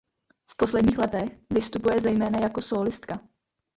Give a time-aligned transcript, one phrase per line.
[0.49, 3.19] V posledních letech vystupuje zejména jako sólistka.